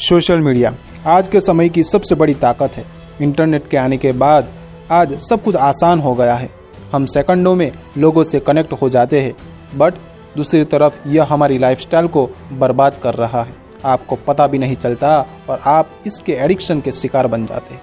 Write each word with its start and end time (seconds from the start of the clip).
Social 0.00 0.38
media 0.38 0.72
आज 1.06 1.26
के 1.28 1.40
समय 1.40 1.68
की 1.68 1.82
सबसे 1.82 2.14
बड़ी 2.14 2.34
ताकत 2.34 2.76
है। 2.76 2.84
इंटरनेट 3.22 3.68
के 3.68 3.76
आने 3.76 3.96
के 3.96 4.12
बाद 4.12 4.48
आज 4.90 5.12
सब 5.20 5.42
कुछ 5.42 5.56
आसान 5.56 6.00
हो 6.00 6.14
गया 6.14 6.34
है। 6.34 6.48
हम 6.92 7.06
सेकंडों 7.06 7.54
में 7.54 7.72
लोगों 7.98 8.22
से 8.24 8.38
कनेक्ट 8.40 8.72
हो 8.72 8.88
जाते 8.88 9.20
हैं, 9.20 9.34
बट 9.78 9.94
दूसरी 10.36 10.62
तरफ़ 10.64 10.96
यह 11.08 11.24
हमारी 11.24 11.58
लाइफस्टाइल 11.58 12.06
को 12.06 12.24
बर्बाद 12.52 12.96
कर 13.02 13.14
रहा 13.14 13.42
है। 13.42 13.54
आपको 13.84 14.16
पता 14.26 14.46
भी 14.46 14.58
नहीं 14.58 14.76
चलता 14.76 15.18
और 15.50 15.60
आप 15.64 15.90
इसके 16.06 16.32
एडिक्शन 16.34 16.80
के 16.80 16.92
शिकार 16.92 17.26
बन 17.26 17.44
जाते 17.46 17.74
हैं। 17.74 17.82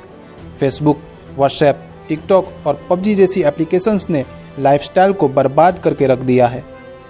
फेसबुक 0.59 1.02
व्हाट्सएप 1.38 1.84
टिकटॉक 2.09 2.49
और 2.68 2.81
पबजी 2.89 3.13
जैसी 3.15 3.43
एप्लीकेशंस 3.43 4.09
ने 4.09 4.23
लाइफस्टाइल 4.59 5.13
को 5.13 5.27
बर्बाद 5.29 5.79
करके 5.79 6.07
रख 6.07 6.20
दिया 6.21 6.47
है। 6.47 6.63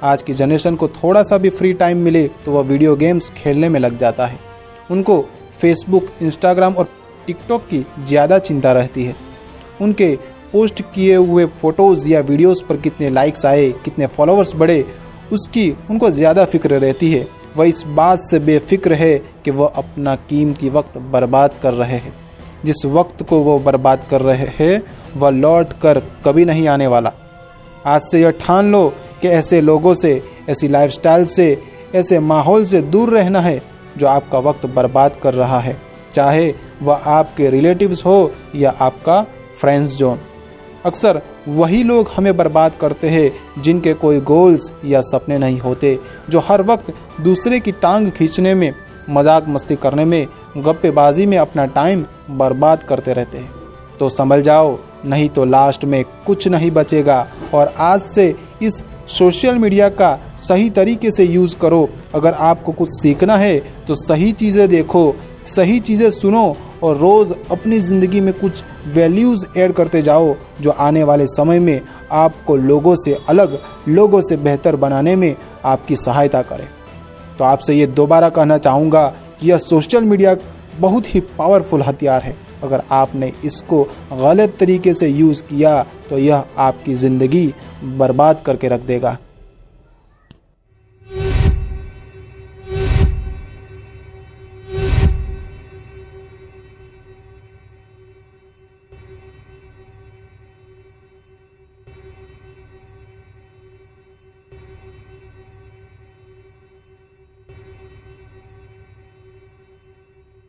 आज 0.03 0.21
की 0.21 0.33
जनरेशन 0.33 0.75
को 0.75 0.87
थोड़ा 0.93 1.23
सा 1.23 1.37
भी 1.37 1.49
फ्री 1.51 1.73
टाइम 1.75 1.97
मिले 1.99 2.27
तो 2.45 2.51
वह 2.51 2.63
वीडियो 2.63 2.95
गेम्स 2.95 3.29
खेलने 3.37 3.69
में 3.69 3.79
लग 3.79 3.97
जाता 3.99 4.25
है। 4.25 4.45
उनको 4.91 5.21
फेसबुक 5.61 6.07
इंस्टाग्राम 6.21 6.73
और 6.73 6.87
टिकटॉक 7.27 7.61
की 7.69 7.85
ज़्यादा 7.99 8.39
चिंता 8.39 8.71
रहती 8.71 9.03
है। 9.03 9.15
उनके 9.81 10.15
पोस्ट 10.53 10.81
किए 10.95 11.15
हुए 11.15 11.45
फ़ोटोज़ 11.61 12.07
या 12.09 12.19
वीडियोस 12.19 12.63
पर 12.69 12.77
कितने 12.77 13.09
लाइक्स 13.09 13.45
आए, 13.45 13.71
कितने 13.85 14.05
फॉलोअर्स 14.07 14.55
बढ़े, 14.55 14.85
उसकी 15.31 15.69
उनको 15.91 16.09
ज़्यादा 16.11 16.45
फ़िक्र 16.45 16.79
रहती 16.79 17.11
है। 17.11 17.27
वह 17.57 17.67
इस 17.67 17.83
बात 17.87 18.19
से 18.19 18.39
बेफिक्र 18.39 18.93
है 18.93 19.17
कि 19.45 19.51
वह 19.51 19.73
अपना 19.75 20.15
कीमती 20.29 20.69
वक्त 20.69 20.97
बर्बाद 21.11 21.53
कर 21.63 21.73
रहे 21.73 21.97
हैं। 21.97 22.13
जिस 22.65 22.85
वक्त 22.85 23.23
को 23.23 23.39
वो 23.39 23.57
बर्बाद 23.59 24.05
कर 24.09 24.21
रहे 24.21 24.47
हैं, 24.59 24.83
वह 25.17 25.29
लौट 25.29 25.73
कर 25.81 25.99
कभी 26.25 26.45
नहीं 26.45 26.67
आने 26.67 26.87
वाला। 26.87 27.11
आज 27.85 28.01
से 28.01 28.21
यह 28.21 28.31
ठान 28.39 28.71
लो 28.71 28.87
कि 29.21 29.27
ऐसे 29.27 29.61
लोगों 29.61 29.93
से, 29.93 30.21
ऐसी 30.49 30.67
लाइफस्टाइल 30.67 31.25
से, 31.25 31.57
ऐसे 31.95 32.19
माहौल 32.19 32.65
से 32.65 32.81
दूर 32.81 33.09
रहना 33.09 33.41
है 33.41 33.61
जो 33.97 34.07
आपका 34.07 34.39
वक्त 34.39 34.65
बर्बाद 34.65 35.15
कर 35.23 35.33
रहा 35.33 35.59
है, 35.59 35.77
चाहे 36.13 36.53
वह 36.81 37.03
आपके 37.07 37.49
रिलेटिव्स 37.49 38.05
हो 38.05 38.31
या 38.55 38.73
आपका 38.81 39.21
फ्रेंड्स 39.61 39.95
जोन 39.97 40.19
अक्सर 40.85 41.21
वही 41.47 41.81
लोग 41.83 42.09
हमें 42.15 42.35
बर्बाद 42.37 42.71
करते 42.81 43.09
हैं, 43.09 43.61
जिनके 43.61 43.93
कोई 43.93 44.19
गोल्स 44.21 44.71
या 44.85 45.01
सपने 45.01 45.37
नहीं 45.37 45.59
होते, 45.59 45.97
जो 46.29 46.39
हर 46.39 46.61
वक्त 46.61 46.93
दूसरे 47.21 47.59
की 47.59 47.71
टांग 47.71 48.09
खींचने 48.11 48.53
में, 48.53 48.73
मज़ाक 49.09 49.47
मस्ती 49.47 49.75
करने 49.75 50.05
में, 50.05 50.27
गप्पेबाजी 50.57 51.25
में 51.25 51.37
अपना 51.37 51.65
टाइम 51.65 52.05
बर्बाद 52.29 52.83
करते 52.83 53.13
रहते 53.13 53.37
हैं। 53.37 53.51
तो 53.99 54.09
संभल 54.09 54.41
जाओ, 54.41 54.77
नहीं 55.05 55.29
तो 55.29 55.45
लास्ट 55.45 55.85
में 55.85 56.03
कुछ 56.25 56.47
नहीं 56.47 56.71
बचेगा। 56.71 57.27
और 57.53 57.73
आज 57.79 58.01
से 58.01 58.33
इस 58.61 58.83
सोशल 59.09 59.55
मीडिया 59.55 59.89
का 59.89 60.17
सही 60.39 60.69
तरीके 60.69 61.11
से 61.11 61.23
यूज़ 61.25 61.55
करो। 61.57 61.87
अगर 62.15 62.33
आपको 62.33 62.71
कुछ 62.71 62.89
सीखना 62.91 63.37
है 63.37 63.57
तो 63.87 63.95
सही 63.97 64.31
चीज़ें 64.33 64.67
देखो, 64.69 65.15
सही 65.45 65.79
चीज़ें 65.79 66.09
सुनो 66.11 66.55
और 66.83 66.97
रोज़ 66.97 67.33
अपनी 67.51 67.79
ज़िंदगी 67.79 68.21
में 68.21 68.33
कुछ 68.33 68.63
वैल्यूज़ 68.87 69.45
ऐड 69.57 69.73
करते 69.73 70.01
जाओ, 70.01 70.35
जो 70.61 70.71
आने 70.71 71.03
वाले 71.03 71.27
समय 71.27 71.59
में 71.59 71.81
आपको 72.13 72.55
लोगों 72.55 72.95
से 72.95 73.17
अलग, 73.29 73.59
लोगों 73.87 74.21
से 74.21 74.37
बेहतर 74.37 74.75
बनाने 74.75 75.15
में 75.15 75.35
आपकी 75.65 75.95
सहायता 75.97 76.41
करे। 76.43 76.67
तो 77.37 77.43
आपसे 77.43 77.73
ये 77.73 77.87
दोबारा 77.87 78.29
कहना 78.29 78.57
चाहूँगा 78.59 79.07
कि 79.39 79.49
यह 79.49 79.57
सोशल 79.59 80.03
मीडिया 80.03 80.35
बहुत 80.79 81.15
ही 81.15 81.19
पावरफुल 81.37 81.81
हथियार 81.81 82.21
है। 82.21 82.35
अगर 82.63 82.81
आपने 82.91 83.31
इसको 83.45 83.83
गलत 84.13 84.55
तरीके 84.59 84.93
से 84.93 85.07
यूज़ 85.09 85.43
किया 85.43 85.81
तो 86.09 86.17
यह 86.17 86.43
आपकी 86.59 86.95
ज़िंदगी 86.95 87.47
बर्बाद 87.83 88.41
करके 88.45 88.67
रख 88.67 88.81
देगा। 88.83 89.17